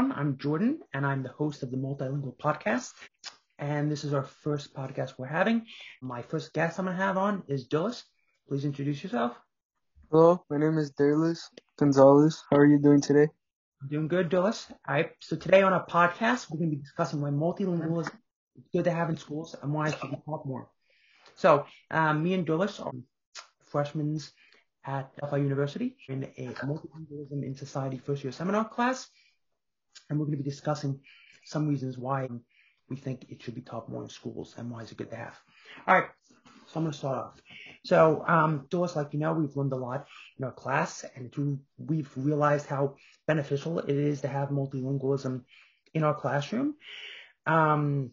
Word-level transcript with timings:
everyone. 0.00 0.18
I'm 0.18 0.38
Jordan, 0.38 0.78
and 0.94 1.04
I'm 1.04 1.22
the 1.22 1.28
host 1.28 1.62
of 1.62 1.70
the 1.70 1.76
Multilingual 1.76 2.34
Podcast. 2.38 2.92
And 3.58 3.92
this 3.92 4.02
is 4.02 4.14
our 4.14 4.22
first 4.22 4.72
podcast 4.72 5.12
we're 5.18 5.26
having. 5.26 5.66
My 6.00 6.22
first 6.22 6.54
guest 6.54 6.78
I'm 6.78 6.86
going 6.86 6.96
to 6.96 7.02
have 7.02 7.18
on 7.18 7.42
is 7.48 7.68
Dillis. 7.68 8.02
Please 8.48 8.64
introduce 8.64 9.02
yourself. 9.04 9.36
Hello, 10.10 10.42
my 10.48 10.56
name 10.56 10.78
is 10.78 10.92
Dillis 10.92 11.40
Gonzalez. 11.78 12.42
How 12.50 12.56
are 12.56 12.66
you 12.66 12.78
doing 12.78 13.02
today? 13.02 13.28
I'm 13.82 13.88
doing 13.90 14.08
good, 14.08 14.30
Dillis. 14.30 14.70
All 14.88 14.94
right. 14.94 15.10
So 15.20 15.36
today 15.36 15.60
on 15.60 15.74
our 15.74 15.84
podcast, 15.84 16.50
we're 16.50 16.60
going 16.60 16.70
to 16.70 16.76
be 16.76 16.82
discussing 16.82 17.20
why 17.20 17.28
multilingualism 17.28 18.14
is 18.56 18.64
good 18.72 18.84
to 18.84 18.90
have 18.90 19.10
in 19.10 19.18
schools 19.18 19.54
and 19.62 19.70
why 19.70 19.88
it 19.88 19.98
should 20.00 20.12
be 20.12 20.22
taught 20.24 20.46
more. 20.46 20.70
So, 21.34 21.66
um, 21.90 22.22
me 22.22 22.32
and 22.32 22.46
Dillis 22.46 22.80
are 22.80 22.92
freshmen 23.70 24.18
at 24.86 25.12
Adelphi 25.18 25.42
University 25.42 25.96
in 26.08 26.24
a 26.38 26.46
multilingualism 26.64 27.44
in 27.44 27.54
society 27.54 27.98
first 27.98 28.24
year 28.24 28.32
seminar 28.32 28.66
class. 28.66 29.06
And 30.08 30.18
we're 30.18 30.26
going 30.26 30.38
to 30.38 30.42
be 30.42 30.50
discussing 30.50 31.00
some 31.44 31.68
reasons 31.68 31.98
why 31.98 32.28
we 32.88 32.96
think 32.96 33.26
it 33.28 33.42
should 33.42 33.54
be 33.54 33.60
taught 33.60 33.88
more 33.88 34.02
in 34.02 34.08
schools 34.08 34.54
and 34.58 34.70
why 34.70 34.82
is 34.82 34.90
it 34.90 34.98
good 34.98 35.10
to 35.10 35.16
have. 35.16 35.38
All 35.86 35.94
right. 35.94 36.10
So 36.66 36.78
I'm 36.78 36.84
going 36.84 36.92
to 36.92 36.98
start 36.98 37.18
off. 37.18 37.42
So, 37.84 38.24
um, 38.28 38.66
Doris, 38.70 38.94
like 38.94 39.12
you 39.12 39.18
know, 39.18 39.32
we've 39.32 39.56
learned 39.56 39.72
a 39.72 39.76
lot 39.76 40.06
in 40.38 40.44
our 40.44 40.52
class 40.52 41.04
and 41.16 41.34
we've 41.78 42.10
realized 42.16 42.66
how 42.66 42.96
beneficial 43.26 43.80
it 43.80 43.90
is 43.90 44.20
to 44.20 44.28
have 44.28 44.50
multilingualism 44.50 45.42
in 45.94 46.04
our 46.04 46.14
classroom. 46.14 46.74
Um, 47.46 48.12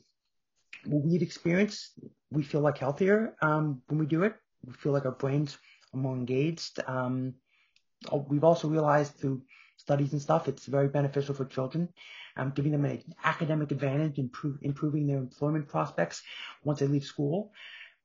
we'd 0.88 1.22
experience, 1.22 1.92
we 2.32 2.44
feel 2.44 2.62
like 2.62 2.78
healthier 2.78 3.36
um, 3.42 3.82
when 3.88 4.00
we 4.00 4.06
do 4.06 4.24
it. 4.24 4.36
We 4.66 4.74
feel 4.74 4.92
like 4.92 5.06
our 5.06 5.12
brains 5.12 5.58
are 5.94 6.00
more 6.00 6.16
engaged. 6.16 6.80
Um, 6.88 7.36
we've 8.28 8.44
also 8.44 8.68
realized 8.68 9.16
through 9.16 9.44
studies 9.88 10.12
and 10.12 10.22
stuff, 10.22 10.50
it's 10.50 10.66
very 10.66 10.90
beneficial 10.90 11.34
for 11.34 11.46
children, 11.46 11.88
um, 12.36 12.52
giving 12.54 12.74
them 12.74 12.84
an 12.84 13.02
academic 13.24 13.72
advantage, 13.72 14.20
improve, 14.20 14.58
improving 14.62 15.08
their 15.08 15.18
employment 15.18 15.66
prospects 15.70 16.24
once 16.66 16.80
they 16.80 16.88
leave 16.88 17.06
school. 17.06 17.54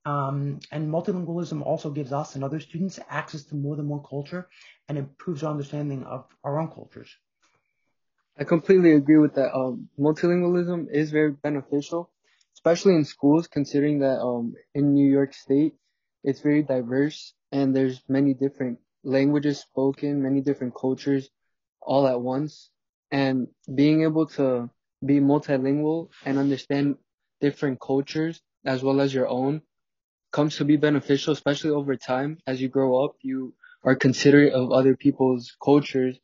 Um, 0.05 0.61
and 0.70 0.89
multilingualism 0.97 1.61
also 1.61 1.91
gives 1.91 2.12
us 2.12 2.36
and 2.36 2.44
other 2.44 2.61
students 2.61 3.00
access 3.11 3.42
to 3.47 3.56
more 3.56 3.74
than 3.74 3.89
one 3.89 4.02
culture 4.08 4.48
and 4.89 4.97
improves 4.97 5.42
our 5.42 5.50
understanding 5.50 6.05
of 6.05 6.27
our 6.44 6.61
own 6.61 6.69
cultures. 6.69 7.11
I 8.39 8.44
completely 8.44 8.92
agree 8.92 9.19
with 9.19 9.34
that. 9.34 9.52
Um, 9.52 9.89
multilingualism 9.98 10.86
is 10.92 11.11
very 11.11 11.33
beneficial, 11.33 12.11
especially 12.55 12.94
in 12.94 13.05
schools, 13.05 13.48
considering 13.48 13.98
that 14.00 14.20
um, 14.20 14.55
in 14.72 14.94
New 14.94 15.11
York 15.11 15.34
State, 15.34 15.74
it's 16.22 16.41
very 16.41 16.62
diverse 16.62 17.34
and 17.50 17.74
there's 17.74 18.00
many 18.08 18.34
different 18.34 18.78
languages 19.02 19.58
spoken, 19.58 20.22
many 20.22 20.41
different 20.41 20.74
cultures 20.80 21.28
all 21.84 22.06
at 22.06 22.20
once. 22.20 22.70
And 23.11 23.48
being 23.72 24.02
able 24.02 24.27
to 24.38 24.70
be 25.05 25.20
multilingual 25.20 26.08
and 26.24 26.39
understand 26.39 26.97
different 27.41 27.80
cultures 27.80 28.41
as 28.64 28.83
well 28.83 29.00
as 29.00 29.12
your 29.12 29.28
own 29.28 29.62
comes 30.33 30.56
to 30.56 30.64
be 30.64 30.77
beneficial, 30.77 31.33
especially 31.33 31.70
over 31.70 31.97
time. 31.97 32.39
As 32.47 32.61
you 32.61 32.69
grow 32.69 33.05
up, 33.05 33.16
you 33.20 33.55
are 33.84 33.94
considerate 33.94 34.55
of 34.55 34.72
other 34.72 34.97
people's 34.97 35.56
cultures 35.62 36.19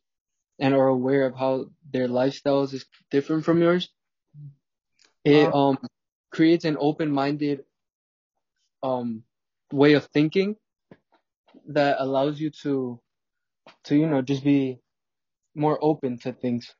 and 0.59 0.73
are 0.73 0.87
aware 0.87 1.25
of 1.25 1.35
how 1.35 1.65
their 1.91 2.07
lifestyles 2.07 2.73
is 2.73 2.85
different 3.11 3.45
from 3.45 3.61
yours. 3.61 3.89
It 5.23 5.47
uh-huh. 5.47 5.69
um 5.69 5.77
creates 6.31 6.65
an 6.65 6.77
open-minded 6.79 7.63
um 8.83 9.23
way 9.71 9.93
of 9.93 10.05
thinking 10.05 10.55
that 11.67 11.97
allows 11.99 12.39
you 12.39 12.49
to 12.63 12.99
to 13.83 13.95
you 13.95 14.07
know 14.07 14.21
just 14.21 14.43
be 14.43 14.79
more 15.55 15.77
open 15.81 16.17
to 16.19 16.33
things. 16.33 16.73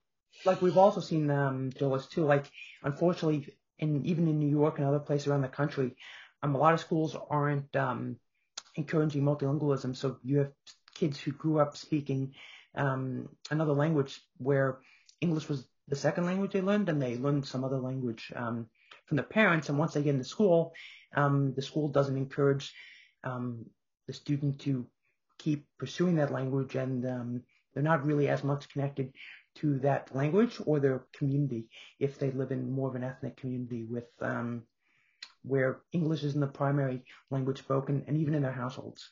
Like 0.45 0.61
we've 0.61 0.77
also 0.77 1.01
seen 1.01 1.29
um 1.29 1.71
Joe's 1.77 2.07
too. 2.07 2.25
Like 2.25 2.49
unfortunately 2.83 3.47
in 3.77 4.05
even 4.05 4.27
in 4.27 4.39
New 4.39 4.49
York 4.49 4.77
and 4.77 4.87
other 4.87 4.99
places 4.99 5.27
around 5.27 5.41
the 5.41 5.47
country 5.47 5.95
um 6.43 6.55
a 6.55 6.57
lot 6.57 6.73
of 6.73 6.79
schools 6.79 7.15
aren't 7.29 7.75
um 7.75 8.17
encouraging 8.75 9.23
multilingualism. 9.23 9.95
So 9.95 10.17
you 10.23 10.39
have 10.39 10.51
kids 10.95 11.19
who 11.19 11.31
grew 11.31 11.59
up 11.59 11.77
speaking 11.77 12.33
um 12.75 13.29
another 13.49 13.73
language 13.73 14.21
where 14.37 14.79
English 15.21 15.49
was 15.49 15.67
the 15.87 15.95
second 15.95 16.25
language 16.25 16.51
they 16.53 16.61
learned 16.61 16.89
and 16.89 17.01
they 17.01 17.17
learned 17.17 17.45
some 17.45 17.63
other 17.63 17.79
language 17.79 18.31
um 18.35 18.67
from 19.05 19.17
their 19.17 19.25
parents. 19.25 19.69
And 19.69 19.77
once 19.79 19.93
they 19.93 20.03
get 20.03 20.15
into 20.15 20.23
school 20.35 20.73
um 21.15 21.53
the 21.55 21.61
school 21.61 21.89
doesn't 21.89 22.17
encourage 22.17 22.73
um 23.23 23.65
the 24.07 24.13
student 24.13 24.59
to 24.61 24.87
keep 25.37 25.65
pursuing 25.77 26.15
that 26.15 26.31
language 26.31 26.75
and 26.75 27.05
um, 27.05 27.43
they're 27.73 27.83
not 27.83 28.05
really 28.05 28.27
as 28.27 28.43
much 28.43 28.69
connected 28.69 29.13
to 29.55 29.79
that 29.79 30.13
language 30.15 30.59
or 30.65 30.79
their 30.79 31.03
community 31.13 31.67
if 31.99 32.19
they 32.19 32.31
live 32.31 32.51
in 32.51 32.71
more 32.71 32.89
of 32.89 32.95
an 32.95 33.03
ethnic 33.03 33.37
community 33.37 33.83
with 33.83 34.07
um, 34.21 34.63
where 35.43 35.79
English 35.91 36.23
isn't 36.23 36.39
the 36.39 36.47
primary 36.47 37.03
language 37.31 37.59
spoken 37.59 38.03
and 38.07 38.17
even 38.17 38.33
in 38.33 38.41
their 38.41 38.51
households. 38.51 39.11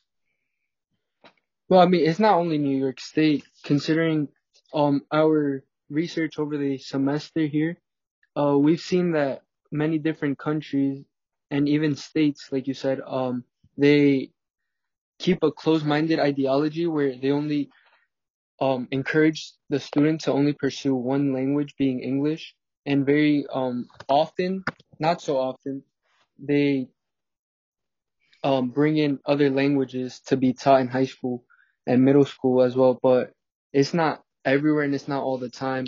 Well, 1.68 1.80
I 1.80 1.86
mean, 1.86 2.08
it's 2.08 2.18
not 2.18 2.38
only 2.38 2.58
New 2.58 2.76
York 2.76 3.00
State. 3.00 3.44
Considering 3.64 4.28
um, 4.72 5.02
our 5.12 5.62
research 5.90 6.38
over 6.38 6.56
the 6.56 6.78
semester 6.78 7.46
here, 7.46 7.78
uh, 8.38 8.56
we've 8.56 8.80
seen 8.80 9.12
that 9.12 9.42
many 9.70 9.98
different 9.98 10.38
countries 10.38 11.04
and 11.50 11.68
even 11.68 11.96
states, 11.96 12.48
like 12.52 12.66
you 12.66 12.74
said, 12.74 13.00
um, 13.06 13.44
they 13.76 14.30
keep 15.18 15.42
a 15.42 15.50
closed-minded 15.50 16.18
ideology 16.18 16.86
where 16.86 17.16
they 17.16 17.30
only 17.30 17.70
um, 18.60 18.88
encourage 18.90 19.52
the 19.68 19.80
student 19.80 20.22
to 20.22 20.32
only 20.32 20.52
pursue 20.52 20.94
one 20.94 21.32
language, 21.32 21.74
being 21.78 22.00
English, 22.00 22.54
and 22.86 23.06
very 23.06 23.46
um, 23.52 23.88
often, 24.08 24.64
not 24.98 25.20
so 25.20 25.38
often, 25.38 25.84
they 26.38 26.88
um, 28.42 28.70
bring 28.70 28.96
in 28.96 29.20
other 29.26 29.50
languages 29.50 30.20
to 30.26 30.36
be 30.36 30.52
taught 30.52 30.80
in 30.80 30.88
high 30.88 31.06
school 31.06 31.44
and 31.86 32.04
middle 32.04 32.24
school 32.24 32.62
as 32.62 32.76
well. 32.76 32.98
But 33.00 33.32
it's 33.72 33.94
not 33.94 34.22
everywhere 34.44 34.84
and 34.84 34.94
it's 34.94 35.08
not 35.08 35.22
all 35.22 35.38
the 35.38 35.50
time. 35.50 35.86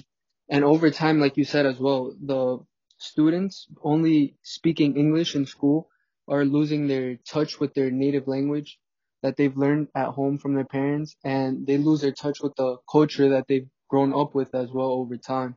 And 0.48 0.64
over 0.64 0.91
time, 0.91 1.20
like 1.20 1.36
you 1.36 1.44
said 1.44 1.66
as 1.66 1.78
well, 1.78 2.14
the 2.20 2.59
students 2.98 3.66
only 3.82 4.36
speaking 4.42 4.97
English 4.97 5.34
in 5.34 5.47
school 5.47 5.88
are 6.28 6.44
losing 6.44 6.86
their 6.86 7.16
touch 7.16 7.59
with 7.60 7.75
their 7.75 7.91
native 7.91 8.28
language 8.28 8.78
that 9.22 9.36
they've 9.36 9.56
learned 9.56 9.88
at 9.94 10.08
home 10.08 10.38
from 10.38 10.54
their 10.54 10.64
parents 10.64 11.16
and 11.25 11.66
they 11.66 11.78
lose 11.78 12.00
their 12.00 12.12
touch 12.12 12.41
with 12.41 12.54
the 12.56 12.76
culture 12.91 13.31
that 13.31 13.47
they've 13.48 13.69
grown 13.88 14.12
up 14.14 14.34
with 14.34 14.54
as 14.54 14.70
well 14.70 14.91
over 14.91 15.16
time. 15.16 15.56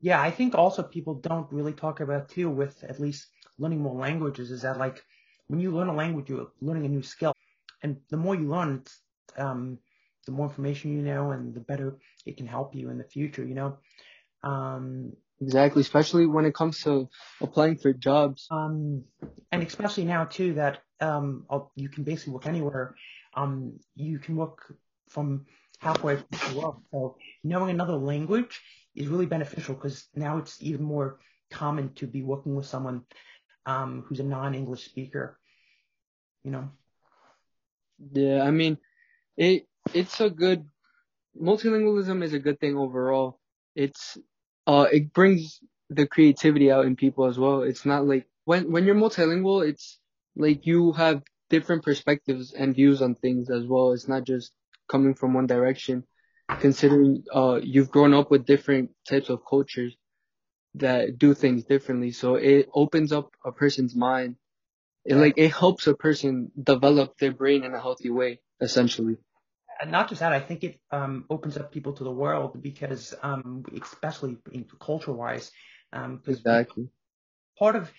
Yeah, 0.00 0.20
I 0.20 0.30
think 0.30 0.54
also 0.54 0.82
people 0.82 1.14
don't 1.14 1.50
really 1.52 1.72
talk 1.72 2.00
about 2.00 2.28
too 2.28 2.50
with 2.50 2.82
at 2.84 2.98
least 2.98 3.28
learning 3.58 3.80
more 3.80 3.94
languages 3.94 4.50
is 4.50 4.62
that 4.62 4.78
like 4.78 5.04
when 5.46 5.60
you 5.60 5.70
learn 5.70 5.88
a 5.88 5.94
language, 5.94 6.28
you're 6.28 6.50
learning 6.60 6.86
a 6.86 6.88
new 6.88 7.02
skill. 7.02 7.32
And 7.82 7.98
the 8.10 8.16
more 8.16 8.34
you 8.34 8.48
learn, 8.48 8.84
um, 9.36 9.78
the 10.26 10.32
more 10.32 10.46
information 10.46 10.92
you 10.92 11.02
know 11.02 11.32
and 11.32 11.54
the 11.54 11.60
better 11.60 11.98
it 12.24 12.36
can 12.36 12.46
help 12.46 12.74
you 12.74 12.90
in 12.90 12.98
the 12.98 13.04
future, 13.04 13.44
you 13.44 13.54
know. 13.54 13.78
Um, 14.42 15.12
exactly, 15.40 15.82
especially 15.82 16.26
when 16.26 16.46
it 16.46 16.54
comes 16.54 16.82
to 16.82 17.08
applying 17.40 17.76
for 17.76 17.92
jobs. 17.92 18.46
Um, 18.50 19.04
and 19.50 19.62
especially 19.62 20.04
now 20.04 20.24
too 20.24 20.54
that 20.54 20.82
um, 21.02 21.46
you 21.74 21.88
can 21.88 22.04
basically 22.04 22.32
work 22.32 22.46
anywhere. 22.46 22.94
Um, 23.34 23.80
you 23.94 24.18
can 24.18 24.36
work 24.36 24.74
from 25.08 25.46
halfway 25.80 26.14
across 26.14 26.52
the 26.52 26.58
world. 26.58 26.82
So 26.90 27.16
knowing 27.42 27.70
another 27.70 27.96
language 27.96 28.60
is 28.94 29.08
really 29.08 29.26
beneficial 29.26 29.74
because 29.74 30.06
now 30.14 30.38
it's 30.38 30.62
even 30.62 30.84
more 30.84 31.18
common 31.50 31.92
to 31.94 32.06
be 32.06 32.22
working 32.22 32.54
with 32.54 32.66
someone 32.66 33.02
um, 33.66 34.04
who's 34.06 34.20
a 34.20 34.24
non-English 34.24 34.84
speaker. 34.84 35.38
You 36.44 36.52
know. 36.52 36.70
Yeah, 38.12 38.42
I 38.42 38.50
mean, 38.50 38.78
it 39.36 39.66
it's 39.94 40.20
a 40.20 40.30
good 40.30 40.64
multilingualism 41.40 42.22
is 42.22 42.32
a 42.32 42.38
good 42.38 42.58
thing 42.60 42.76
overall. 42.76 43.38
It's 43.74 44.18
uh 44.66 44.86
it 44.92 45.12
brings 45.12 45.60
the 45.88 46.06
creativity 46.06 46.70
out 46.70 46.86
in 46.86 46.96
people 46.96 47.26
as 47.26 47.38
well. 47.38 47.62
It's 47.62 47.86
not 47.86 48.06
like 48.06 48.26
when 48.44 48.72
when 48.72 48.84
you're 48.84 48.96
multilingual, 48.96 49.66
it's 49.68 49.98
like 50.36 50.66
you 50.66 50.92
have 50.92 51.22
different 51.50 51.82
perspectives 51.84 52.52
and 52.52 52.74
views 52.74 53.02
on 53.02 53.14
things 53.14 53.50
as 53.50 53.66
well. 53.66 53.92
It's 53.92 54.08
not 54.08 54.24
just 54.24 54.52
coming 54.88 55.14
from 55.14 55.34
one 55.34 55.46
direction. 55.46 56.04
Considering 56.60 57.24
uh 57.34 57.60
you've 57.62 57.90
grown 57.90 58.12
up 58.14 58.30
with 58.30 58.46
different 58.46 58.90
types 59.08 59.30
of 59.30 59.40
cultures 59.48 59.96
that 60.74 61.18
do 61.18 61.34
things 61.34 61.64
differently, 61.64 62.10
so 62.12 62.36
it 62.36 62.68
opens 62.74 63.12
up 63.12 63.30
a 63.44 63.52
person's 63.52 63.94
mind. 63.94 64.36
It 65.04 65.16
like 65.16 65.34
it 65.36 65.52
helps 65.52 65.86
a 65.86 65.94
person 65.94 66.50
develop 66.62 67.18
their 67.18 67.32
brain 67.32 67.64
in 67.64 67.74
a 67.74 67.80
healthy 67.80 68.10
way, 68.10 68.40
essentially. 68.60 69.16
And 69.80 69.90
not 69.90 70.08
just 70.08 70.20
that, 70.20 70.32
I 70.32 70.40
think 70.40 70.64
it 70.64 70.80
um, 70.90 71.24
opens 71.30 71.56
up 71.56 71.72
people 71.72 71.92
to 71.94 72.04
the 72.04 72.10
world 72.10 72.62
because, 72.62 73.14
um, 73.22 73.64
especially 73.82 74.38
culture 74.80 75.12
wise, 75.12 75.50
um, 75.92 76.22
exactly. 76.26 76.88
Part 77.58 77.76
of 77.76 77.90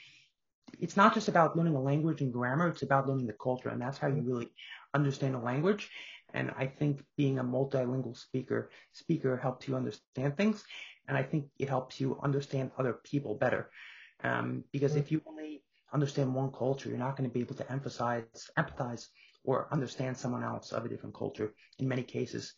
it's 0.80 0.98
not 0.98 1.14
just 1.14 1.28
about 1.28 1.56
learning 1.58 1.75
a 1.75 1.81
language 1.81 2.22
and 2.22 2.34
grammar, 2.34 2.68
it's 2.70 2.84
about 2.84 3.08
learning 3.08 3.28
the 3.28 3.34
culture, 3.34 3.70
and 3.70 3.81
that's 3.81 3.98
how 3.98 4.08
you 4.08 4.22
really 4.22 4.50
understand 4.94 5.36
a 5.36 5.40
language. 5.40 5.90
And 6.34 6.52
I 6.58 6.68
think 6.68 7.04
being 7.18 7.40
a 7.40 7.44
multilingual 7.44 8.18
speaker 8.18 8.70
speaker 8.94 9.38
helps 9.38 9.68
you 9.68 9.75
understand 9.75 10.38
things. 10.38 10.64
and 11.08 11.18
I 11.18 11.24
think 11.24 11.34
it 11.60 11.70
helps 11.70 12.00
you 12.00 12.20
understand 12.24 12.72
other 12.78 12.94
people 12.94 13.36
better. 13.36 13.70
Um, 14.24 14.64
because 14.72 14.96
if 14.96 15.12
you 15.12 15.22
only 15.28 15.64
understand 15.94 16.34
one 16.34 16.52
culture, 16.52 16.90
you're 16.90 16.98
not 16.98 17.18
going 17.18 17.30
to 17.30 17.34
be 17.34 17.42
able 17.42 17.56
to 17.56 17.72
emphasize, 17.72 18.50
empathize, 18.58 19.08
or 19.44 19.68
understand 19.72 20.18
someone 20.18 20.44
else 20.44 20.72
of 20.72 20.86
a 20.86 20.90
different 20.90 21.16
culture 21.16 21.54
in 21.80 21.88
many 21.88 22.04
cases. 22.04 22.54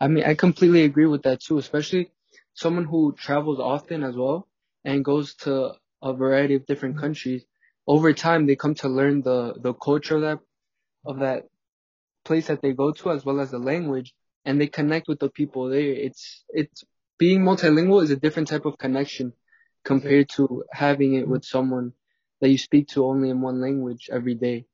I 0.00 0.08
mean, 0.08 0.24
I 0.24 0.34
completely 0.34 0.82
agree 0.84 1.06
with 1.06 1.22
that 1.22 1.40
too, 1.40 1.58
especially 1.58 2.10
someone 2.54 2.84
who 2.84 3.14
travels 3.16 3.58
often 3.60 4.02
as 4.04 4.16
well 4.16 4.48
and 4.84 5.04
goes 5.04 5.34
to 5.44 5.74
a 6.04 6.12
variety 6.12 6.54
of 6.54 6.66
different 6.66 6.94
mm-hmm. 6.94 7.04
countries. 7.06 7.44
Over 7.86 8.12
time, 8.12 8.46
they 8.46 8.56
come 8.56 8.74
to 8.76 8.88
learn 8.88 9.22
the, 9.22 9.54
the 9.60 9.74
culture 9.74 10.16
of 10.16 10.22
that, 10.22 10.38
of 11.04 11.18
that 11.18 11.44
place 12.24 12.46
that 12.46 12.62
they 12.62 12.72
go 12.72 12.92
to 12.92 13.10
as 13.10 13.24
well 13.24 13.40
as 13.40 13.50
the 13.50 13.58
language 13.58 14.14
and 14.44 14.60
they 14.60 14.66
connect 14.66 15.08
with 15.08 15.18
the 15.18 15.30
people 15.30 15.68
there. 15.68 15.80
It's, 15.80 16.44
it's 16.50 16.84
being 17.18 17.40
multilingual 17.40 18.02
is 18.02 18.10
a 18.10 18.16
different 18.16 18.48
type 18.48 18.66
of 18.66 18.78
connection 18.78 19.32
compared 19.84 20.28
to 20.30 20.64
having 20.72 21.14
it 21.14 21.28
with 21.28 21.44
someone 21.44 21.92
that 22.40 22.48
you 22.48 22.58
speak 22.58 22.88
to 22.88 23.04
only 23.04 23.30
in 23.30 23.40
one 23.40 23.60
language 23.60 24.08
every 24.12 24.34
day. 24.34 24.66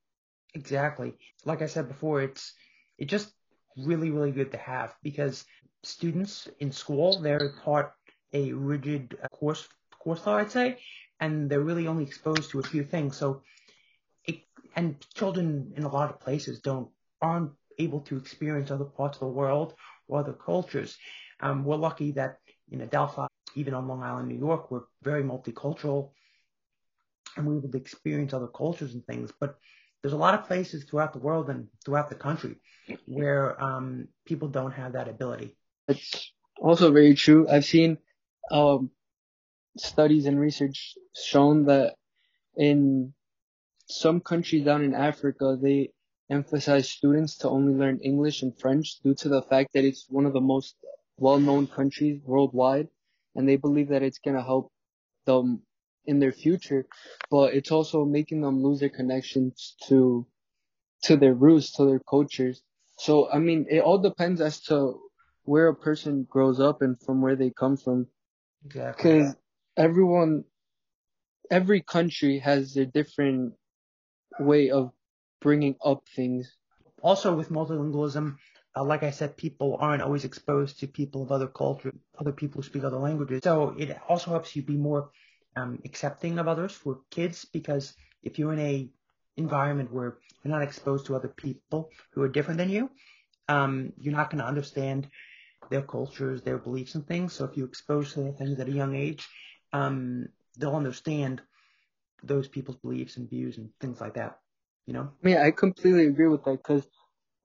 Exactly. 0.55 1.15
Like 1.45 1.63
I 1.63 1.67
said 1.67 1.89
before, 1.89 2.23
it's, 2.23 2.55
it's 2.99 3.11
just 3.11 3.33
really, 3.77 4.11
really 4.11 4.33
good 4.33 4.53
to 4.53 4.59
have 4.59 4.95
because 5.03 5.45
students 5.83 6.49
in 6.59 6.73
school, 6.73 7.21
they're 7.21 7.55
taught 7.65 7.93
a 8.33 8.53
rigid 8.53 9.17
uh, 9.23 9.29
course, 9.29 9.67
course 9.99 10.27
law, 10.27 10.37
I'd 10.37 10.51
say, 10.51 10.79
and 11.21 11.51
they're 11.51 11.61
really 11.61 11.87
only 11.87 12.05
exposed 12.05 12.51
to 12.51 12.61
a 12.61 12.63
few 12.63 12.83
things. 12.83 13.17
So 13.17 13.43
it, 14.25 14.41
and 14.75 14.97
children 15.15 15.73
in 15.77 15.85
a 15.85 15.89
lot 15.89 16.11
of 16.11 16.21
places 16.21 16.61
don't, 16.61 16.89
aren't 17.21 17.53
able 17.79 18.01
to 18.01 18.17
experience 18.17 18.71
other 18.71 18.85
parts 18.85 19.17
of 19.17 19.21
the 19.21 19.27
world 19.27 19.75
or 20.09 20.21
other 20.21 20.33
cultures. 20.33 20.97
Um, 21.41 21.65
we're 21.65 21.77
lucky 21.77 22.13
that 22.13 22.39
in 22.71 22.81
Adelphi, 22.81 23.27
even 23.55 23.75
on 23.75 23.89
Long 23.89 24.03
Island, 24.03 24.29
New 24.29 24.39
York, 24.39 24.71
we're 24.71 24.83
very 25.03 25.23
multicultural 25.23 26.11
and 27.37 27.47
we're 27.47 27.59
able 27.59 27.71
to 27.71 27.79
experience 27.79 28.33
other 28.33 28.49
cultures 28.49 28.95
and 28.95 29.05
things. 29.07 29.31
But 29.39 29.57
there's 30.03 30.13
a 30.15 30.19
lot 30.19 30.35
of 30.35 30.47
places 30.47 30.85
throughout 30.85 31.13
the 31.13 31.19
world 31.19 31.51
and 31.51 31.69
throughout 31.85 32.09
the 32.09 32.15
country 32.15 32.57
where 33.07 33.63
um, 33.63 34.09
people 34.25 34.49
don't 34.49 34.73
have 34.73 34.93
that 34.93 35.09
ability. 35.09 35.57
It's 35.89 36.33
also 36.59 36.93
very 36.93 37.15
true. 37.15 37.49
I've 37.49 37.65
seen 37.65 37.99
um, 38.51 38.91
studies 39.77 40.27
and 40.27 40.39
research 40.39 40.95
shown 41.15 41.65
that 41.67 41.95
in 42.57 43.13
some 43.87 44.21
countries 44.21 44.65
down 44.65 44.83
in 44.83 44.95
Africa, 44.95 45.57
they 45.61 45.91
emphasize 46.31 46.89
students 46.89 47.39
to 47.39 47.49
only 47.49 47.75
learn 47.75 47.99
English 48.01 48.43
and 48.43 48.59
French 48.59 49.01
due 49.03 49.15
to 49.17 49.29
the 49.29 49.43
fact 49.43 49.73
that 49.75 49.85
it's 49.85 50.07
one 50.09 50.27
of 50.27 50.33
the 50.33 50.41
most 50.41 50.77
well-known 51.19 51.67
countries 51.67 52.21
worldwide, 52.25 52.89
and 53.35 53.49
they 53.49 53.57
believe 53.57 53.89
that 53.89 54.03
it's 54.03 54.19
gonna 54.19 54.43
help 54.43 54.71
them 55.27 55.63
in 56.07 56.19
their 56.19 56.33
future, 56.33 56.87
but 57.31 57.55
it's 57.55 57.71
also 57.71 58.05
making 58.05 58.41
them 58.41 58.63
lose 58.63 58.81
their 58.81 58.89
connections 58.89 59.77
to 59.89 60.27
to 61.03 61.17
their 61.17 61.35
roots, 61.35 61.73
to 61.73 61.85
their 61.85 62.01
cultures. 62.01 62.63
So 62.99 63.31
I 63.31 63.39
mean, 63.39 63.67
it 63.71 63.81
all 63.81 63.99
depends 63.99 64.41
as 64.41 64.61
to 64.63 65.01
where 65.45 65.69
a 65.69 65.75
person 65.75 66.27
grows 66.29 66.61
up 66.61 66.83
and 66.83 67.01
from 67.01 67.23
where 67.23 67.37
they 67.37 67.51
come 67.51 67.77
from. 67.77 68.07
Exactly. 68.65 69.13
Because 69.13 69.37
everyone, 69.77 70.45
every 71.51 71.81
country 71.81 72.39
has 72.39 72.75
their 72.75 72.87
different 72.87 73.55
way 74.39 74.71
of 74.71 74.93
bringing 75.41 75.77
up 75.85 76.03
things. 76.15 76.57
Also, 77.03 77.35
with 77.35 77.51
multilingualism, 77.51 78.37
uh, 78.77 78.85
like 78.85 79.03
I 79.03 79.11
said, 79.11 79.37
people 79.37 79.77
aren't 79.81 80.03
always 80.03 80.25
exposed 80.25 80.79
to 80.81 80.87
people 80.87 81.23
of 81.23 81.33
other 81.33 81.49
cultures, 81.49 81.95
other 82.19 82.33
people 82.33 82.61
who 82.61 82.69
speak 82.69 82.85
other 82.85 82.99
languages. 82.99 83.41
So 83.43 83.75
it 83.79 83.97
also 84.09 84.31
helps 84.31 84.55
you 84.55 84.63
be 84.63 84.77
more 84.77 85.11
um, 85.57 85.81
accepting 85.85 86.39
of 86.39 86.47
others 86.47 86.73
for 86.73 87.01
kids 87.11 87.45
because 87.45 87.95
if 88.23 88.39
you're 88.39 88.53
in 88.53 88.61
a 88.61 88.89
environment 89.37 89.93
where 89.93 90.19
you're 90.45 90.53
not 90.53 90.63
exposed 90.63 91.07
to 91.07 91.17
other 91.17 91.29
people 91.29 91.91
who 92.13 92.23
are 92.23 92.29
different 92.29 92.59
than 92.59 92.71
you, 92.71 92.91
um, 93.49 93.93
you're 93.99 94.15
not 94.15 94.31
going 94.31 94.39
to 94.39 94.47
understand 94.47 95.09
their 95.71 95.83
cultures, 95.83 96.43
their 96.43 96.59
beliefs 96.59 96.95
and 96.95 97.07
things. 97.07 97.33
So 97.33 97.45
if 97.45 97.57
you 97.57 97.65
expose 97.65 98.15
to 98.15 98.33
things 98.33 98.61
at 98.61 98.69
a 98.69 98.73
young 98.73 98.95
age, 98.95 99.29
um, 99.73 100.29
they'll 100.59 100.77
understand 100.77 101.43
those 102.23 102.49
people's 102.49 102.77
beliefs 102.77 103.17
and 103.17 103.29
views 103.29 103.59
and 103.59 103.71
things 103.81 104.01
like 104.01 104.15
that. 104.15 104.39
You 104.87 104.95
know? 104.95 105.13
Yeah, 105.23 105.43
I 105.45 105.51
completely 105.51 106.07
agree 106.07 106.29
with 106.29 106.45
that 106.45 106.59
because 106.59 106.87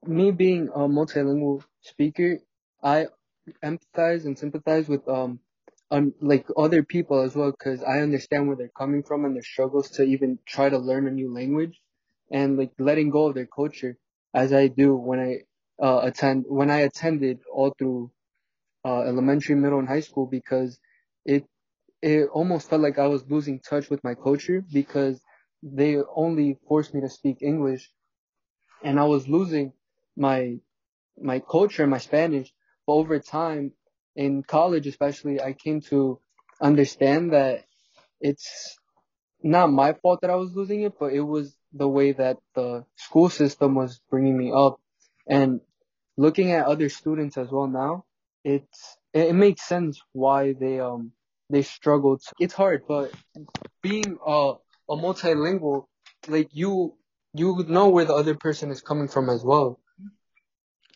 me 0.06 0.31
being 0.31 0.69
a 0.69 0.80
multilingual 0.80 1.63
speaker, 1.81 2.39
I 2.83 3.07
empathize 3.63 4.25
and 4.25 4.38
sympathize 4.38 4.88
with 4.88 5.07
um 5.07 5.39
um, 5.92 6.13
like 6.19 6.48
other 6.57 6.81
people 6.83 7.22
as 7.22 7.36
well 7.36 7.51
because 7.51 7.83
I 7.83 8.00
understand 8.00 8.48
where 8.48 8.56
they're 8.56 8.71
coming 8.75 9.04
from 9.04 9.24
and 9.24 9.36
their 9.36 9.44
struggles 9.44 9.92
to 9.92 10.04
even 10.04 10.39
try 10.48 10.68
to 10.69 10.80
learn 10.80 11.07
a 11.07 11.12
new 11.12 11.31
language 11.31 11.80
and 12.31 12.57
like 12.57 12.71
letting 12.80 13.12
go 13.12 13.28
of 13.28 13.36
their 13.36 13.45
culture 13.45 13.98
as 14.33 14.51
I 14.51 14.68
do 14.68 14.95
when 14.95 15.19
I 15.19 15.83
uh, 15.83 16.00
attend 16.04 16.45
when 16.48 16.71
I 16.71 16.80
attended 16.80 17.42
all 17.54 17.74
through 17.78 18.12
uh, 18.86 19.01
elementary, 19.01 19.56
middle, 19.56 19.80
and 19.80 19.88
high 19.88 20.00
school 20.01 20.25
because 20.28 20.80
it 21.25 21.45
it 22.06 22.30
almost 22.31 22.69
felt 22.69 22.84
like 22.84 23.00
I 23.00 23.07
was 23.07 23.25
losing 23.28 23.60
touch 23.60 23.90
with 23.90 24.04
my 24.04 24.13
culture 24.13 24.63
because 24.72 25.19
they 25.63 25.98
only 26.16 26.60
forced 26.68 26.94
me 26.94 27.02
to 27.02 27.10
speak 27.10 27.38
English 27.42 27.92
and 28.84 29.00
I 29.00 29.06
was 29.06 29.28
losing 29.28 29.74
my 30.16 30.60
my 31.19 31.40
culture, 31.40 31.84
and 31.84 31.92
my 31.92 31.98
Spanish. 31.98 32.54
But 32.86 32.94
over 32.94 33.19
time, 33.19 33.72
in 34.16 34.44
college 34.44 34.86
especially, 34.86 35.42
I 35.42 35.54
came 35.54 35.81
to 35.90 36.19
understand 36.62 37.34
that 37.34 37.63
it's 38.22 38.78
not 39.42 39.72
my 39.72 39.94
fault 39.94 40.22
that 40.22 40.30
I 40.30 40.36
was 40.36 40.56
losing 40.56 40.81
it, 40.84 40.94
but 41.00 41.13
it 41.13 41.22
was 41.22 41.56
the 41.74 41.88
way 41.88 42.12
that 42.12 42.38
the 42.54 42.86
school 42.96 43.30
system 43.30 43.75
was 43.75 44.00
bringing 44.12 44.38
me 44.38 44.52
up. 44.52 44.80
And 45.28 45.62
looking 46.18 46.52
at 46.52 46.68
other 46.68 46.90
students 46.90 47.38
as 47.38 47.50
well 47.50 47.68
now, 47.68 48.06
it's, 48.44 48.98
it, 49.13 49.34
makes 49.34 49.63
sense 49.63 50.00
why 50.13 50.54
they, 50.54 50.80
um, 50.80 51.12
they 51.50 51.62
struggled. 51.62 52.21
It's 52.39 52.53
hard, 52.53 52.83
but 52.88 53.12
being 53.81 54.18
a, 54.25 54.53
a 54.89 54.95
multilingual, 54.95 55.86
like 56.27 56.50
you, 56.53 56.95
you 57.33 57.63
know 57.68 57.89
where 57.89 58.06
the 58.06 58.13
other 58.13 58.36
person 58.36 58.71
is 58.71 58.81
coming 58.81 59.07
from 59.07 59.30
as 59.30 59.44
well. 59.44 59.80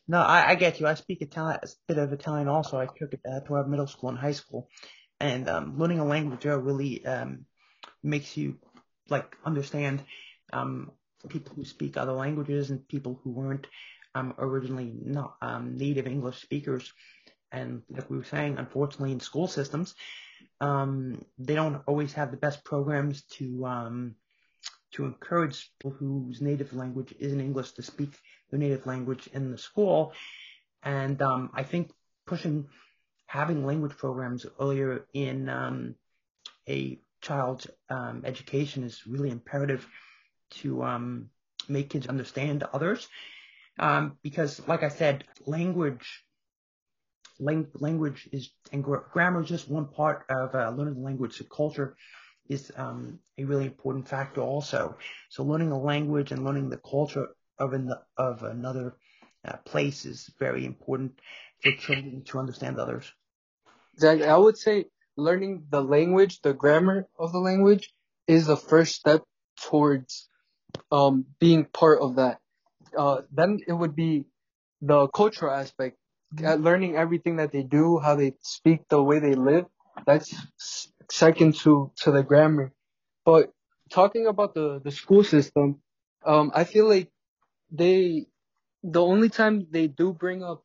No, 0.07 0.21
I, 0.21 0.49
I 0.49 0.55
get 0.55 0.79
you. 0.79 0.87
I 0.87 0.95
speak 0.95 1.21
Italian, 1.21 1.59
a 1.63 1.67
bit 1.87 1.99
of 1.99 2.11
Italian 2.11 2.47
also. 2.47 2.79
I 2.79 2.87
took 2.87 3.13
it 3.13 3.21
uh, 3.29 3.41
throughout 3.41 3.69
middle 3.69 3.85
school 3.85 4.09
and 4.09 4.17
high 4.17 4.31
school, 4.31 4.67
and 5.19 5.47
um, 5.47 5.77
learning 5.77 5.99
a 5.99 6.05
language 6.05 6.41
there 6.41 6.57
really 6.57 7.05
um, 7.05 7.45
makes 8.01 8.35
you 8.35 8.57
like 9.07 9.35
understand 9.45 10.03
um, 10.51 10.91
people 11.27 11.53
who 11.55 11.65
speak 11.65 11.95
other 11.95 12.13
languages 12.13 12.71
and 12.71 12.87
people 12.87 13.19
who 13.23 13.31
weren't 13.31 13.67
um, 14.15 14.33
originally 14.39 14.91
not 14.99 15.35
um, 15.41 15.77
native 15.77 16.07
English 16.07 16.41
speakers. 16.41 16.91
And 17.51 17.83
like 17.89 18.09
we 18.09 18.17
were 18.17 18.23
saying, 18.23 18.57
unfortunately, 18.57 19.11
in 19.11 19.19
school 19.19 19.47
systems, 19.47 19.95
um, 20.61 21.23
they 21.37 21.55
don't 21.55 21.81
always 21.87 22.13
have 22.13 22.31
the 22.31 22.37
best 22.37 22.63
programs 22.63 23.23
to 23.37 23.65
um, 23.65 24.15
to 24.91 25.05
encourage 25.05 25.71
people 25.79 25.91
whose 25.91 26.41
native 26.41 26.73
language 26.73 27.13
isn't 27.19 27.39
English 27.39 27.71
to 27.73 27.83
speak 27.83 28.11
their 28.49 28.59
native 28.59 28.85
language 28.85 29.29
in 29.33 29.51
the 29.51 29.57
school. 29.57 30.13
And 30.83 31.21
um, 31.21 31.51
I 31.53 31.63
think 31.63 31.91
pushing 32.25 32.67
having 33.27 33.65
language 33.65 33.95
programs 33.95 34.45
earlier 34.59 35.05
in 35.13 35.49
um, 35.49 35.95
a 36.67 36.99
child's 37.21 37.67
um, 37.89 38.23
education 38.25 38.83
is 38.83 39.05
really 39.05 39.29
imperative 39.29 39.85
to 40.49 40.83
um, 40.83 41.29
make 41.67 41.89
kids 41.89 42.07
understand 42.07 42.63
others. 42.73 43.07
Um, 43.77 44.17
because, 44.23 44.67
like 44.67 44.83
I 44.83 44.89
said, 44.89 45.23
language 45.45 46.25
lang- 47.39 47.71
language 47.75 48.29
is 48.31 48.51
and 48.71 48.83
gra- 48.83 49.03
grammar 49.11 49.41
is 49.41 49.49
just 49.49 49.69
one 49.69 49.87
part 49.87 50.25
of 50.29 50.55
uh, 50.55 50.69
learning 50.71 50.95
the 50.95 51.01
language. 51.01 51.37
So 51.37 51.45
culture 51.45 51.95
is 52.47 52.71
um, 52.75 53.19
a 53.37 53.43
really 53.43 53.65
important 53.65 54.07
factor 54.07 54.41
also. 54.41 54.97
So 55.29 55.43
learning 55.43 55.71
a 55.71 55.79
language 55.79 56.31
and 56.31 56.43
learning 56.43 56.69
the 56.69 56.77
culture 56.77 57.29
of 57.57 57.73
an, 57.73 57.93
of 58.17 58.43
another 58.43 58.95
uh, 59.45 59.57
place 59.57 60.05
is 60.05 60.31
very 60.39 60.65
important 60.65 61.19
for 61.61 61.71
children 61.71 62.23
to 62.25 62.39
understand 62.39 62.79
others. 62.79 63.11
Exactly. 63.95 64.25
I 64.27 64.37
would 64.37 64.57
say 64.57 64.85
learning 65.17 65.65
the 65.69 65.81
language, 65.81 66.41
the 66.41 66.53
grammar 66.53 67.07
of 67.17 67.31
the 67.31 67.39
language 67.39 67.93
is 68.27 68.47
the 68.47 68.57
first 68.57 68.95
step 68.95 69.23
towards 69.61 70.29
um, 70.91 71.25
being 71.39 71.65
part 71.65 72.01
of 72.01 72.15
that. 72.15 72.39
Uh, 72.97 73.21
then 73.31 73.59
it 73.67 73.73
would 73.73 73.95
be 73.95 74.25
the 74.81 75.07
cultural 75.07 75.53
aspect. 75.53 75.97
Learning 76.37 76.95
everything 76.95 77.37
that 77.37 77.51
they 77.51 77.63
do, 77.63 77.99
how 77.99 78.15
they 78.15 78.33
speak, 78.41 78.87
the 78.89 79.01
way 79.01 79.19
they 79.19 79.35
live. 79.35 79.65
That's 80.05 80.33
second 81.09 81.55
to, 81.57 81.91
to 81.97 82.11
the 82.11 82.23
grammar. 82.23 82.71
But 83.25 83.51
talking 83.89 84.27
about 84.27 84.53
the, 84.53 84.79
the 84.83 84.91
school 84.91 85.23
system, 85.23 85.81
um, 86.25 86.51
I 86.53 86.63
feel 86.63 86.87
like 86.87 87.11
they, 87.71 88.27
the 88.83 89.01
only 89.01 89.29
time 89.29 89.67
they 89.71 89.87
do 89.87 90.13
bring 90.13 90.43
up 90.43 90.63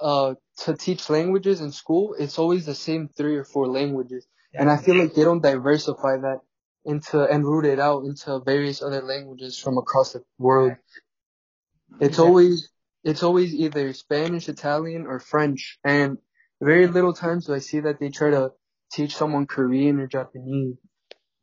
uh, 0.00 0.34
to 0.58 0.74
teach 0.74 1.08
languages 1.10 1.60
in 1.60 1.72
school, 1.72 2.14
it's 2.18 2.38
always 2.38 2.66
the 2.66 2.74
same 2.74 3.08
three 3.08 3.36
or 3.36 3.44
four 3.44 3.68
languages. 3.68 4.26
And 4.52 4.70
I 4.70 4.76
feel 4.76 4.96
like 4.96 5.14
they 5.14 5.24
don't 5.24 5.42
diversify 5.42 6.18
that 6.18 6.40
into 6.84 7.24
and 7.24 7.44
root 7.44 7.64
it 7.64 7.80
out 7.80 8.04
into 8.04 8.40
various 8.40 8.82
other 8.82 9.02
languages 9.02 9.58
from 9.58 9.78
across 9.78 10.12
the 10.12 10.22
world. 10.38 10.74
It's 12.00 12.18
always 12.18 12.68
it's 13.04 13.22
always 13.22 13.54
either 13.54 13.92
Spanish, 13.92 14.48
Italian, 14.48 15.06
or 15.06 15.20
French, 15.20 15.78
and 15.84 16.18
very 16.60 16.86
little 16.86 17.12
times 17.12 17.46
do 17.46 17.54
I 17.54 17.58
see 17.58 17.80
that 17.80 18.00
they 18.00 18.10
try 18.10 18.30
to 18.30 18.52
teach 18.92 19.14
someone 19.14 19.46
Korean 19.46 20.00
or 20.00 20.06
Japanese 20.06 20.76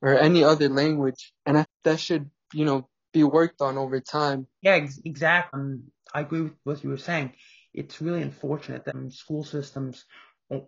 or 0.01 0.17
any 0.17 0.43
other 0.43 0.69
language, 0.69 1.31
and 1.45 1.59
I, 1.59 1.65
that 1.83 1.99
should 1.99 2.29
you 2.53 2.65
know 2.65 2.89
be 3.13 3.23
worked 3.23 3.61
on 3.61 3.77
over 3.77 3.99
time. 3.99 4.47
Yeah, 4.61 4.73
ex- 4.73 5.01
exactly. 5.05 5.59
Um, 5.59 5.83
I 6.13 6.21
agree 6.21 6.41
with 6.41 6.53
what 6.63 6.83
you 6.83 6.89
were 6.89 6.97
saying. 6.97 7.33
It's 7.73 8.01
really 8.01 8.21
unfortunate 8.21 8.85
that 8.85 8.95
in 8.95 9.11
school 9.11 9.43
systems, 9.43 10.05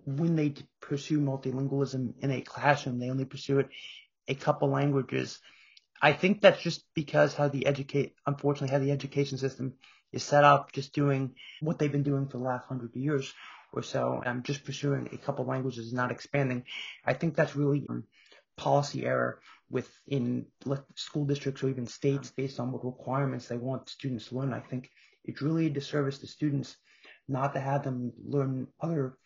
when 0.06 0.36
they 0.36 0.54
pursue 0.80 1.20
multilingualism 1.20 2.14
in 2.20 2.32
a 2.32 2.42
classroom, 2.42 3.00
they 3.00 3.10
only 3.10 3.26
pursue 3.26 3.60
it 3.60 3.70
a 4.28 4.36
couple 4.36 4.70
languages. 4.70 5.40
I 6.04 6.12
think 6.12 6.42
that's 6.42 6.62
just 6.62 6.84
because 6.94 7.34
how 7.34 7.48
the 7.48 7.66
educate, 7.66 8.14
unfortunately, 8.28 8.74
how 8.74 8.80
the 8.80 8.92
education 8.92 9.38
system 9.38 9.76
is 10.12 10.22
set 10.22 10.44
up, 10.44 10.74
just 10.74 10.94
doing 10.94 11.36
what 11.62 11.80
they've 11.80 11.90
been 11.90 12.04
doing 12.04 12.28
for 12.28 12.40
the 12.40 12.44
last 12.44 12.66
hundred 12.68 12.94
years 12.94 13.34
or 13.72 13.84
so, 13.84 14.22
um, 14.26 14.44
just 14.44 14.66
pursuing 14.66 15.08
a 15.14 15.18
couple 15.18 15.46
languages, 15.46 15.88
and 15.88 15.94
not 15.94 16.12
expanding. 16.12 16.66
I 17.06 17.14
think 17.14 17.36
that's 17.36 17.56
really 17.56 17.86
um, 17.90 18.04
policy 18.58 19.06
error 19.06 19.40
within 19.70 20.46
school 20.96 21.24
districts 21.26 21.64
or 21.64 21.70
even 21.70 21.88
states 21.88 22.30
based 22.32 22.60
on 22.60 22.74
what 22.74 22.84
requirements 22.84 23.48
they 23.48 23.58
want 23.58 23.88
students 23.88 24.28
to 24.28 24.36
learn. 24.36 24.54
I 24.54 24.60
think 24.60 24.90
it's 25.24 25.42
really 25.42 25.68
a 25.68 25.70
disservice 25.70 26.18
to 26.20 26.28
students 26.28 26.76
not 27.30 27.54
to 27.54 27.62
have 27.62 27.86
them 27.86 28.12
learn 28.22 28.68
other 28.82 29.18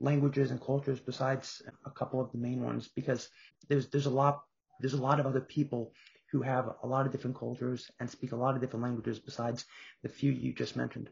languages 0.00 0.50
and 0.50 0.60
cultures 0.60 1.00
besides 1.00 1.62
a 1.86 1.90
couple 1.90 2.20
of 2.20 2.30
the 2.30 2.38
main 2.38 2.62
ones 2.62 2.90
because 2.94 3.30
there's 3.70 3.88
there's 3.88 4.04
a 4.04 4.10
lot 4.10 4.42
there's 4.80 4.92
a 4.92 5.00
lot 5.00 5.18
of 5.18 5.24
other 5.24 5.40
people 5.40 5.94
who 6.36 6.42
have 6.42 6.76
a 6.82 6.86
lot 6.86 7.06
of 7.06 7.12
different 7.12 7.38
cultures 7.38 7.90
and 8.00 8.10
speak 8.10 8.32
a 8.32 8.36
lot 8.36 8.54
of 8.54 8.60
different 8.60 8.84
languages 8.84 9.18
besides 9.18 9.64
the 10.02 10.08
few 10.08 10.32
you 10.32 10.52
just 10.54 10.76
mentioned. 10.76 11.10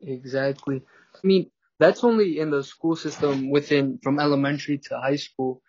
Exactly. 0.00 0.82
I 1.14 1.26
mean, 1.26 1.50
that's 1.78 2.04
only 2.04 2.38
in 2.38 2.50
the 2.50 2.62
school 2.62 2.96
system 2.96 3.50
within 3.50 3.98
from 4.02 4.20
elementary 4.20 4.78
to 4.78 4.98
high 4.98 5.16
school. 5.16 5.62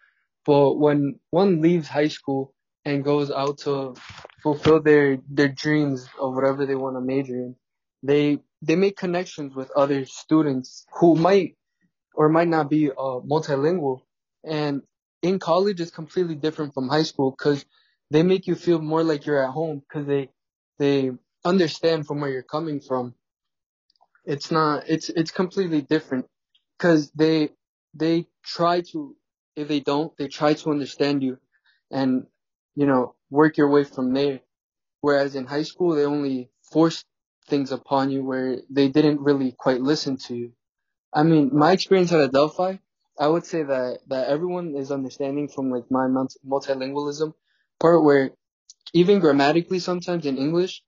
But 0.46 0.76
when 0.76 1.20
one 1.32 1.62
leaves 1.62 1.88
high 1.88 2.10
school 2.10 2.54
and 2.86 3.04
goes 3.04 3.32
out 3.32 3.60
to 3.60 3.96
fulfill 4.42 4.82
their 4.82 5.18
their 5.30 5.50
dreams 5.50 6.10
of 6.20 6.36
whatever 6.36 6.66
they 6.66 6.76
want 6.76 6.98
to 6.98 7.02
major 7.02 7.36
in, 7.36 7.56
they 8.04 8.40
they 8.62 8.76
make 8.76 8.98
connections 8.98 9.56
with 9.56 9.72
other 9.72 10.06
students 10.06 10.86
who 11.00 11.16
might 11.16 11.58
or 12.16 12.30
might 12.30 12.48
not 12.50 12.70
be 12.70 12.92
uh, 12.92 13.20
multilingual. 13.34 14.02
And 14.44 14.84
in 15.22 15.40
college, 15.40 15.82
it's 15.82 15.92
completely 15.92 16.36
different 16.36 16.74
from 16.74 16.90
high 16.90 17.04
school 17.04 17.32
because 17.32 17.66
they 18.14 18.24
make 18.24 18.48
you 18.48 18.56
feel 18.56 18.82
more 18.82 19.04
like 19.04 19.28
you're 19.28 19.44
at 19.44 19.52
home 19.52 19.82
because 19.82 20.08
they 20.08 20.30
they 20.80 21.12
understand 21.46 22.08
from 22.08 22.22
where 22.22 22.32
you're 22.32 22.44
coming 22.58 22.82
from. 22.82 23.16
It's 24.26 24.52
not. 24.52 24.86
It's 24.90 25.10
it's 25.10 25.32
completely 25.32 25.82
different 25.82 26.28
because 26.78 27.12
they 27.12 27.52
they 27.96 28.28
try 28.46 28.82
to. 28.94 29.16
If 29.58 29.68
they 29.70 29.82
don't, 29.82 30.16
they 30.18 30.30
try 30.30 30.56
to 30.56 30.72
understand 30.72 31.24
you, 31.24 31.40
and 31.92 32.28
you 32.76 32.88
know 32.88 33.16
work 33.32 33.58
your 33.58 33.70
way 33.70 33.86
from 33.86 34.14
there. 34.14 34.42
Whereas 35.02 35.36
in 35.36 35.46
high 35.46 35.64
school, 35.64 35.96
they 35.96 36.06
only 36.06 36.52
force 36.72 37.06
things 37.50 37.72
upon 37.74 38.12
you 38.12 38.24
where 38.26 38.60
they 38.70 38.90
didn't 38.90 39.22
really 39.22 39.54
quite 39.54 39.82
listen 39.82 40.18
to 40.28 40.36
you. 40.36 40.54
I 41.14 41.24
mean, 41.24 41.52
my 41.54 41.74
experience 41.74 42.12
at 42.14 42.22
Adelphi, 42.22 42.80
I 43.20 43.28
would 43.28 43.46
say 43.46 43.64
that, 43.64 44.00
that 44.08 44.30
everyone 44.30 44.76
is 44.76 44.92
understanding 44.92 45.50
from 45.50 45.72
like 45.72 45.92
my 45.92 46.08
multilingualism 46.48 47.34
part 47.84 48.02
where 48.02 48.32
even 48.94 49.20
grammatically 49.20 49.80
sometimes 49.80 50.26
in 50.26 50.38
English, 50.38 50.82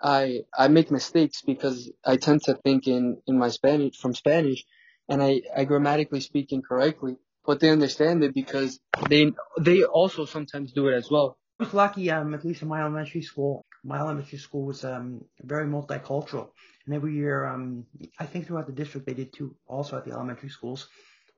I, 0.00 0.22
I 0.56 0.68
make 0.68 0.90
mistakes 0.90 1.42
because 1.42 1.90
I 2.12 2.16
tend 2.16 2.42
to 2.44 2.54
think 2.54 2.86
in, 2.86 3.18
in 3.26 3.38
my 3.38 3.50
Spanish, 3.50 3.96
from 3.98 4.14
Spanish, 4.14 4.64
and 5.08 5.22
I, 5.22 5.42
I 5.54 5.64
grammatically 5.64 6.20
speak 6.20 6.52
incorrectly, 6.52 7.16
but 7.44 7.60
they 7.60 7.70
understand 7.70 8.24
it 8.24 8.32
because 8.32 8.80
they, 9.10 9.32
they 9.60 9.82
also 9.82 10.24
sometimes 10.24 10.72
do 10.72 10.88
it 10.88 10.94
as 10.94 11.10
well. 11.10 11.36
I 11.60 11.64
was 11.64 11.74
lucky, 11.74 12.10
um, 12.10 12.32
at 12.34 12.44
least 12.44 12.62
in 12.62 12.68
my 12.68 12.80
elementary 12.80 13.22
school, 13.22 13.64
my 13.84 13.98
elementary 13.98 14.38
school 14.38 14.64
was 14.64 14.84
um, 14.84 15.24
very 15.42 15.66
multicultural. 15.66 16.50
And 16.86 16.94
every 16.94 17.14
year, 17.14 17.44
um, 17.44 17.84
I 18.18 18.26
think 18.26 18.46
throughout 18.46 18.66
the 18.66 18.72
district, 18.72 19.06
they 19.06 19.14
did 19.14 19.32
too, 19.34 19.56
also 19.66 19.98
at 19.98 20.04
the 20.06 20.12
elementary 20.12 20.48
schools. 20.48 20.88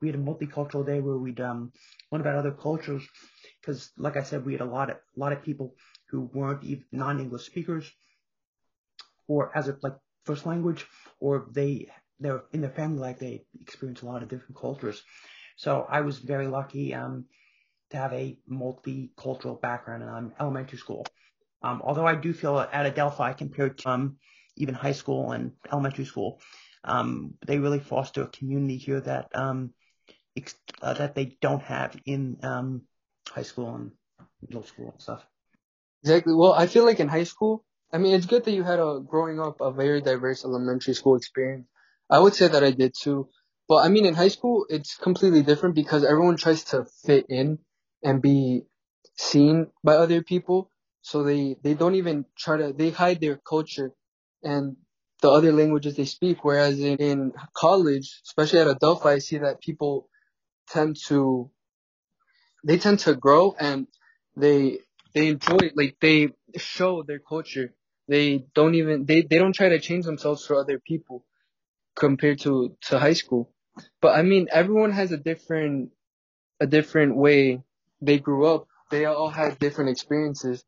We 0.00 0.08
had 0.08 0.16
a 0.16 0.22
multicultural 0.22 0.86
day 0.86 1.00
where 1.00 1.16
we'd 1.16 1.40
um, 1.40 1.72
learn 2.10 2.20
about 2.20 2.36
other 2.36 2.52
cultures. 2.52 3.06
Because, 3.60 3.90
like 3.96 4.16
I 4.16 4.22
said, 4.22 4.44
we 4.44 4.52
had 4.52 4.62
a 4.62 4.64
lot 4.64 4.90
of 4.90 4.96
a 4.96 5.20
lot 5.20 5.32
of 5.32 5.42
people 5.42 5.74
who 6.08 6.30
weren't 6.32 6.64
non-English 6.92 7.44
speakers, 7.46 7.90
or 9.28 9.56
as 9.56 9.68
a 9.68 9.76
like 9.82 9.96
first 10.24 10.46
language, 10.46 10.86
or 11.20 11.46
they 11.52 11.88
they're 12.18 12.44
in 12.52 12.60
their 12.60 12.70
family 12.70 12.98
life 12.98 13.18
they 13.18 13.44
experience 13.60 14.02
a 14.02 14.06
lot 14.06 14.22
of 14.22 14.28
different 14.28 14.56
cultures. 14.56 15.02
So 15.56 15.86
I 15.88 16.00
was 16.00 16.18
very 16.18 16.46
lucky 16.46 16.94
um, 16.94 17.26
to 17.90 17.96
have 17.96 18.12
a 18.12 18.38
multicultural 18.50 19.60
background 19.60 20.02
in 20.02 20.08
um, 20.08 20.32
elementary 20.40 20.78
school. 20.78 21.06
Um, 21.62 21.82
although 21.84 22.06
I 22.06 22.14
do 22.14 22.32
feel 22.32 22.58
at 22.58 22.86
Adelphi 22.86 23.34
compared 23.36 23.78
to 23.78 23.90
um, 23.90 24.16
even 24.56 24.74
high 24.74 24.92
school 24.92 25.32
and 25.32 25.52
elementary 25.70 26.06
school, 26.06 26.40
um, 26.84 27.34
they 27.46 27.58
really 27.58 27.80
foster 27.80 28.22
a 28.22 28.28
community 28.28 28.78
here 28.78 29.00
that 29.00 29.28
um, 29.34 29.74
uh, 30.82 30.94
that 30.94 31.14
they 31.14 31.36
don't 31.40 31.62
have 31.62 31.96
in 32.06 32.38
um, 32.42 32.82
high 33.28 33.42
school 33.42 33.74
and 33.74 33.92
middle 34.42 34.62
school 34.62 34.90
and 34.92 35.00
stuff. 35.00 35.24
Exactly. 36.02 36.34
Well, 36.34 36.52
I 36.54 36.66
feel 36.66 36.84
like 36.84 37.00
in 37.00 37.08
high 37.08 37.24
school, 37.24 37.64
I 37.92 37.98
mean, 37.98 38.14
it's 38.14 38.26
good 38.26 38.44
that 38.44 38.52
you 38.52 38.62
had 38.62 38.78
a 38.78 39.00
growing 39.06 39.40
up 39.40 39.60
a 39.60 39.70
very 39.72 40.00
diverse 40.00 40.44
elementary 40.44 40.94
school 40.94 41.16
experience. 41.16 41.66
I 42.08 42.18
would 42.18 42.34
say 42.34 42.48
that 42.48 42.64
I 42.64 42.70
did 42.70 42.94
too. 42.98 43.28
But 43.68 43.84
I 43.84 43.88
mean, 43.88 44.06
in 44.06 44.14
high 44.14 44.28
school, 44.28 44.66
it's 44.68 44.96
completely 44.96 45.42
different 45.42 45.74
because 45.74 46.04
everyone 46.04 46.36
tries 46.36 46.64
to 46.64 46.86
fit 47.04 47.26
in 47.28 47.58
and 48.02 48.22
be 48.22 48.62
seen 49.16 49.66
by 49.84 49.94
other 49.96 50.22
people. 50.22 50.70
So 51.02 51.22
they, 51.22 51.56
they 51.62 51.74
don't 51.74 51.94
even 51.94 52.24
try 52.36 52.56
to, 52.58 52.72
they 52.72 52.90
hide 52.90 53.20
their 53.20 53.36
culture 53.36 53.92
and 54.42 54.76
the 55.22 55.30
other 55.30 55.52
languages 55.52 55.96
they 55.96 56.04
speak. 56.04 56.44
Whereas 56.44 56.80
in, 56.80 56.96
in 56.96 57.32
college, 57.54 58.20
especially 58.26 58.60
at 58.60 58.68
Adelphi, 58.68 59.08
I 59.08 59.18
see 59.18 59.38
that 59.38 59.60
people 59.60 60.08
tend 60.72 60.96
to, 61.08 61.50
they 62.64 62.78
tend 62.78 63.00
to 63.00 63.14
grow 63.14 63.54
and 63.58 63.86
they, 64.36 64.80
they 65.14 65.28
enjoy, 65.28 65.58
like 65.74 65.96
they 66.00 66.30
show 66.56 67.02
their 67.02 67.18
culture. 67.20 67.74
They 68.08 68.44
don't 68.54 68.74
even, 68.74 69.06
they, 69.06 69.22
they 69.22 69.38
don't 69.38 69.54
try 69.54 69.70
to 69.70 69.80
change 69.80 70.04
themselves 70.04 70.46
for 70.46 70.56
other 70.56 70.78
people 70.78 71.24
compared 71.96 72.40
to, 72.40 72.76
to 72.82 72.98
high 72.98 73.14
school. 73.14 73.52
But 74.00 74.18
I 74.18 74.22
mean, 74.22 74.48
everyone 74.52 74.92
has 74.92 75.12
a 75.12 75.16
different, 75.16 75.90
a 76.60 76.66
different 76.66 77.16
way 77.16 77.62
they 78.02 78.18
grew 78.18 78.46
up. 78.46 78.66
They 78.90 79.04
all 79.06 79.30
had 79.30 79.58
different 79.58 79.90
experiences 79.90 80.64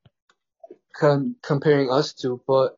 com- 0.94 1.36
comparing 1.42 1.90
us 1.90 2.14
to, 2.14 2.40
but 2.46 2.76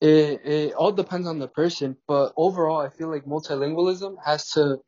it, 0.00 0.40
it 0.44 0.74
all 0.74 0.92
depends 0.92 1.28
on 1.28 1.38
the 1.38 1.48
person. 1.48 1.96
But 2.08 2.32
overall, 2.36 2.80
I 2.80 2.90
feel 2.90 3.10
like 3.10 3.24
multilingualism 3.24 4.16
has 4.24 4.50
to 4.52 4.78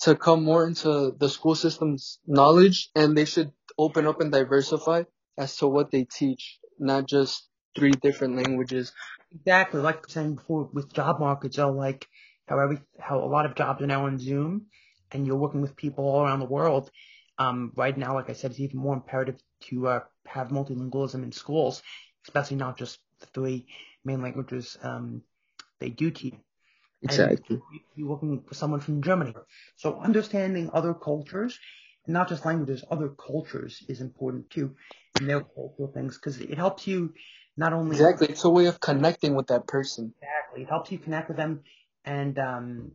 to 0.00 0.14
come 0.14 0.44
more 0.44 0.66
into 0.66 1.14
the 1.18 1.28
school 1.28 1.54
system's 1.54 2.18
knowledge, 2.26 2.90
and 2.94 3.16
they 3.16 3.24
should 3.24 3.52
open 3.78 4.06
up 4.06 4.20
and 4.20 4.32
diversify 4.32 5.04
as 5.38 5.56
to 5.56 5.66
what 5.66 5.90
they 5.90 6.04
teach, 6.04 6.58
not 6.78 7.06
just 7.06 7.48
three 7.76 7.92
different 7.92 8.36
languages. 8.36 8.92
Exactly, 9.32 9.80
like 9.80 9.96
I 9.96 10.00
was 10.00 10.12
saying 10.12 10.34
before, 10.36 10.68
with 10.72 10.92
job 10.92 11.20
markets, 11.20 11.58
are 11.58 11.70
like 11.70 12.06
how 12.46 12.58
every 12.58 12.80
how 12.98 13.18
a 13.18 13.26
lot 13.26 13.46
of 13.46 13.54
jobs 13.54 13.82
are 13.82 13.86
now 13.86 14.06
on 14.06 14.18
Zoom, 14.18 14.66
and 15.12 15.26
you're 15.26 15.36
working 15.36 15.60
with 15.60 15.76
people 15.76 16.04
all 16.04 16.22
around 16.22 16.40
the 16.40 16.46
world. 16.46 16.90
Um, 17.38 17.72
right 17.76 17.96
now, 17.96 18.14
like 18.14 18.30
I 18.30 18.32
said, 18.32 18.52
it's 18.52 18.60
even 18.60 18.78
more 18.78 18.94
imperative 18.94 19.36
to 19.68 19.88
uh, 19.88 20.00
have 20.26 20.48
multilingualism 20.48 21.22
in 21.22 21.32
schools, 21.32 21.82
especially 22.24 22.56
not 22.56 22.78
just 22.78 22.98
the 23.20 23.26
three 23.26 23.66
main 24.04 24.22
languages 24.22 24.78
um, 24.82 25.22
they 25.80 25.90
do 25.90 26.10
teach. 26.10 26.34
Exactly. 27.02 27.60
you're 27.94 28.08
working 28.08 28.42
with 28.48 28.56
someone 28.56 28.80
from 28.80 29.02
Germany. 29.02 29.34
So 29.76 30.00
understanding 30.00 30.70
other 30.72 30.94
cultures, 30.94 31.58
and 32.06 32.14
not 32.14 32.28
just 32.28 32.44
languages, 32.44 32.84
other 32.90 33.08
cultures 33.10 33.82
is 33.88 34.00
important 34.00 34.50
too, 34.50 34.74
and 35.18 35.28
their 35.28 35.40
cultural 35.40 35.90
things, 35.92 36.16
because 36.16 36.40
it 36.40 36.56
helps 36.56 36.86
you 36.86 37.12
not 37.56 37.72
only 37.72 37.96
exactly. 37.96 38.28
It's 38.28 38.44
a 38.44 38.50
way 38.50 38.66
of 38.66 38.80
connecting 38.80 39.34
with 39.34 39.48
that 39.48 39.66
person. 39.66 40.14
Exactly. 40.20 40.62
It 40.62 40.68
helps 40.68 40.90
you 40.90 40.98
connect 40.98 41.28
with 41.28 41.36
them, 41.36 41.62
and 42.04 42.38
um, 42.38 42.92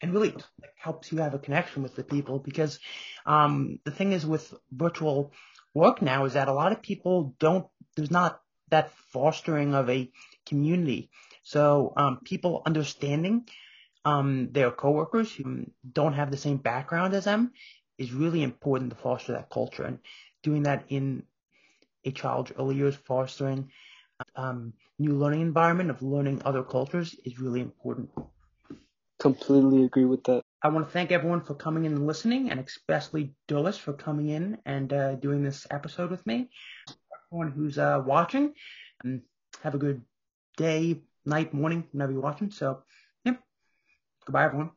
and 0.00 0.12
really 0.12 0.34
helps 0.76 1.12
you 1.12 1.18
have 1.18 1.34
a 1.34 1.38
connection 1.38 1.82
with 1.82 1.94
the 1.94 2.04
people 2.04 2.38
because 2.38 2.78
um, 3.26 3.78
the 3.84 3.90
thing 3.90 4.12
is 4.12 4.26
with 4.26 4.52
virtual 4.70 5.32
work 5.74 6.02
now 6.02 6.24
is 6.24 6.34
that 6.34 6.48
a 6.48 6.52
lot 6.52 6.72
of 6.72 6.82
people 6.82 7.34
don't 7.38 7.66
there's 7.96 8.10
not 8.10 8.40
that 8.70 8.90
fostering 9.12 9.74
of 9.74 9.88
a 9.88 10.10
community 10.46 11.10
so 11.42 11.92
um, 11.96 12.20
people 12.24 12.62
understanding 12.66 13.48
um, 14.04 14.52
their 14.52 14.70
coworkers 14.70 15.32
who 15.34 15.66
don't 15.92 16.14
have 16.14 16.30
the 16.30 16.36
same 16.36 16.56
background 16.56 17.14
as 17.14 17.24
them 17.24 17.52
is 17.98 18.12
really 18.12 18.42
important 18.42 18.90
to 18.90 18.96
foster 18.96 19.32
that 19.32 19.50
culture 19.50 19.84
and 19.84 19.98
doing 20.42 20.64
that 20.64 20.84
in 20.88 21.22
a 22.04 22.10
child's 22.10 22.52
early 22.58 22.76
years, 22.76 22.96
fostering 22.96 23.70
um, 24.36 24.72
new 24.98 25.12
learning 25.12 25.40
environment 25.40 25.90
of 25.90 26.02
learning 26.02 26.42
other 26.44 26.62
cultures 26.62 27.14
is 27.24 27.38
really 27.38 27.60
important. 27.60 28.10
Completely 29.18 29.84
agree 29.84 30.04
with 30.04 30.24
that. 30.24 30.42
I 30.62 30.68
want 30.68 30.86
to 30.86 30.92
thank 30.92 31.12
everyone 31.12 31.42
for 31.42 31.54
coming 31.54 31.84
in 31.84 31.92
and 31.92 32.06
listening, 32.06 32.50
and 32.50 32.60
especially 32.60 33.34
Dulles 33.48 33.78
for 33.78 33.92
coming 33.92 34.28
in 34.28 34.58
and 34.64 34.92
uh, 34.92 35.14
doing 35.16 35.42
this 35.42 35.66
episode 35.70 36.10
with 36.10 36.24
me. 36.26 36.50
Everyone 37.30 37.52
who's 37.52 37.78
uh, 37.78 38.02
watching, 38.04 38.54
um, 39.04 39.22
have 39.62 39.74
a 39.74 39.78
good 39.78 40.02
day, 40.56 41.02
night, 41.24 41.54
morning, 41.54 41.84
whenever 41.92 42.12
you're 42.12 42.20
watching. 42.20 42.50
So, 42.50 42.82
yeah, 43.24 43.36
goodbye, 44.26 44.44
everyone. 44.44 44.72